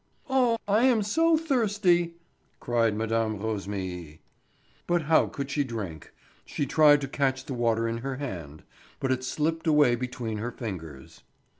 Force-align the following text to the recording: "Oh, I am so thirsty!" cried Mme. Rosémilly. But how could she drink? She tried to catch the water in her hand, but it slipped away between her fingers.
"Oh, 0.31 0.57
I 0.67 0.85
am 0.85 1.03
so 1.03 1.37
thirsty!" 1.37 2.15
cried 2.59 2.95
Mme. 2.95 3.37
Rosémilly. 3.37 4.17
But 4.87 5.03
how 5.03 5.27
could 5.27 5.51
she 5.51 5.63
drink? 5.63 6.11
She 6.43 6.65
tried 6.65 7.01
to 7.01 7.07
catch 7.07 7.45
the 7.45 7.53
water 7.53 7.87
in 7.87 7.99
her 7.99 8.15
hand, 8.15 8.63
but 8.99 9.11
it 9.11 9.23
slipped 9.23 9.67
away 9.67 9.93
between 9.93 10.39
her 10.39 10.49
fingers. 10.49 11.21